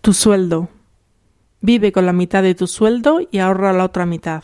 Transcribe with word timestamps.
Tu 0.00 0.14
sueldo. 0.14 0.70
Vive 1.60 1.92
con 1.92 2.06
la 2.06 2.14
mitad 2.14 2.42
de 2.42 2.54
tu 2.54 2.66
sueldo 2.66 3.20
y 3.30 3.38
ahorra 3.38 3.74
la 3.74 3.84
otra 3.84 4.06
mitad. 4.06 4.42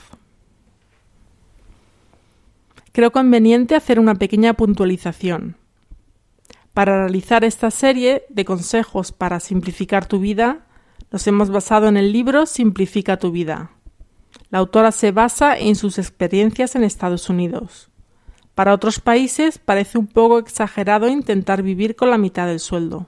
Creo 2.93 3.11
conveniente 3.11 3.75
hacer 3.75 3.99
una 3.99 4.17
pequeña 4.17 4.53
puntualización. 4.53 5.57
Para 6.75 6.99
realizar 6.99 7.43
esta 7.43 7.71
serie 7.71 8.27
de 8.29 8.45
consejos 8.45 9.13
para 9.13 9.41
simplificar 9.41 10.05
tu 10.05 10.21
vida, 10.21 10.67
nos 11.11 11.27
hemos 11.27 11.49
basado 11.49 11.89
en 11.89 11.97
el 11.97 12.13
libro 12.13 12.45
Simplifica 12.45 13.17
tu 13.17 13.31
vida. 13.31 13.71
La 14.51 14.59
autora 14.59 14.93
se 14.93 15.11
basa 15.11 15.57
en 15.57 15.75
sus 15.75 15.97
experiencias 15.97 16.77
en 16.77 16.85
Estados 16.85 17.31
Unidos. 17.31 17.89
Para 18.55 18.75
otros 18.75 19.01
países 19.01 19.57
parece 19.57 19.97
un 19.97 20.07
poco 20.07 20.39
exagerado 20.39 21.09
intentar 21.09 21.63
vivir 21.63 21.97
con 21.97 22.11
la 22.11 22.19
mitad 22.19 22.47
del 22.47 22.61
sueldo. 22.61 23.07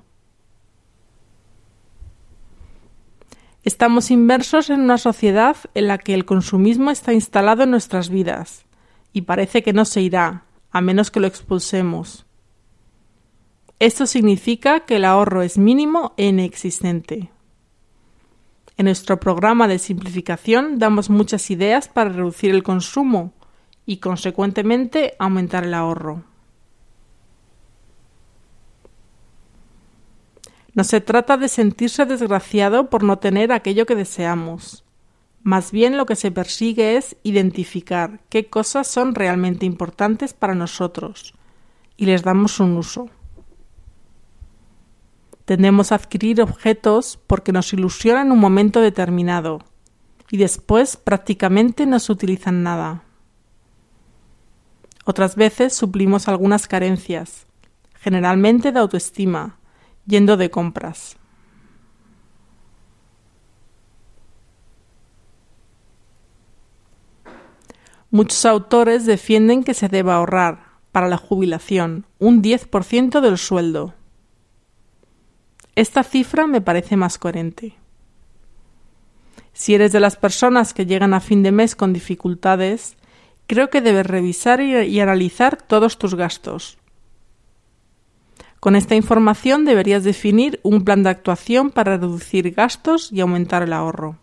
Estamos 3.65 4.11
inmersos 4.11 4.71
en 4.71 4.81
una 4.81 4.99
sociedad 4.99 5.57
en 5.75 5.89
la 5.89 5.99
que 5.99 6.15
el 6.15 6.25
consumismo 6.25 6.91
está 6.91 7.13
instalado 7.13 7.65
en 7.65 7.71
nuestras 7.71 8.09
vidas 8.09 8.67
y 9.13 9.23
parece 9.23 9.63
que 9.63 9.73
no 9.73 9.85
se 9.85 10.01
irá, 10.01 10.45
a 10.71 10.81
menos 10.81 11.11
que 11.11 11.21
lo 11.21 11.27
expulsemos. 11.27 12.25
Esto 13.81 14.07
significa 14.07 14.81
que 14.81 14.97
el 14.97 15.05
ahorro 15.05 15.43
es 15.43 15.59
mínimo 15.59 16.15
e 16.17 16.27
inexistente. 16.27 17.31
En 18.77 18.85
nuestro 18.85 19.19
programa 19.19 19.67
de 19.67 19.81
simplificación 19.81 20.79
damos 20.79 21.11
muchas 21.11 21.51
ideas 21.51 21.89
para 21.89 22.11
reducir 22.11 22.53
el 22.53 22.63
consumo 22.63 23.33
y, 23.85 23.97
consecuentemente, 23.97 25.15
aumentar 25.19 25.65
el 25.65 25.75
ahorro. 25.75 26.28
No 30.79 30.85
se 30.85 31.01
trata 31.01 31.37
de 31.37 31.49
sentirse 31.49 32.07
desgraciado 32.07 32.89
por 32.89 33.03
no 33.03 33.19
tener 33.19 33.51
aquello 33.51 33.85
que 33.85 33.97
deseamos. 33.97 34.85
Más 35.43 35.73
bien 35.73 35.97
lo 35.97 36.07
que 36.07 36.15
se 36.15 36.31
persigue 36.31 36.97
es 36.97 37.17
identificar 37.25 38.21
qué 38.29 38.49
cosas 38.49 38.87
son 38.87 39.17
realmente 39.17 39.67
importantes 39.67 40.35
para 40.35 40.55
nosotros 40.55 41.35
y 41.97 42.07
les 42.07 42.23
damos 42.23 42.61
un 42.61 42.77
uso. 42.77 43.11
Tendemos 45.47 45.91
a 45.91 45.97
adquirir 45.97 46.41
objetos 46.41 47.19
porque 47.27 47.51
nos 47.51 47.73
ilusionan 47.73 48.31
un 48.31 48.39
momento 48.39 48.81
determinado 48.81 49.65
y 50.31 50.37
después 50.37 50.97
prácticamente 50.97 51.87
no 51.87 51.99
se 51.99 52.13
utilizan 52.13 52.63
nada. 52.63 53.03
Otras 55.05 55.35
veces 55.35 55.75
suplimos 55.75 56.29
algunas 56.29 56.69
carencias, 56.69 57.49
generalmente 57.99 58.71
de 58.71 58.79
autoestima, 58.79 59.58
yendo 60.09 60.37
de 60.37 60.51
compras. 60.51 61.17
Muchos 68.11 68.47
autores 68.47 69.05
defienden 69.05 69.63
que 69.63 69.75
se 69.75 69.89
deba 69.89 70.15
ahorrar 70.15 70.79
para 70.93 71.09
la 71.09 71.19
jubilación 71.19 72.07
un 72.19 72.43
10% 72.43 73.21
del 73.21 73.37
sueldo. 73.37 73.95
Esta 75.77 76.03
cifra 76.03 76.47
me 76.47 76.63
parece 76.63 76.97
más 76.97 77.19
coherente. 77.19 77.77
Si 79.53 79.75
eres 79.75 79.93
de 79.93 80.01
las 80.01 80.17
personas 80.17 80.73
que 80.73 80.87
llegan 80.87 81.13
a 81.13 81.21
fin 81.21 81.43
de 81.43 81.53
mes 81.53 81.77
con 81.77 81.93
dificultades, 81.93 82.97
creo 83.47 83.69
que 83.69 83.83
debes 83.83 84.07
revisar 84.07 84.63
y 84.63 85.01
analizar 85.01 85.61
todos 85.61 85.99
tus 85.99 86.15
gastos, 86.15 86.79
con 88.61 88.77
esta 88.77 88.95
información 88.95 89.65
deberías 89.65 90.05
definir 90.05 90.61
un 90.63 90.85
plan 90.85 91.03
de 91.03 91.11
actuación 91.11 91.71
para 91.71 91.97
reducir 91.97 92.53
gastos 92.53 93.13
y 93.13 93.21
aumentar 93.21 93.63
el 93.63 93.73
ahorro. 93.73 94.17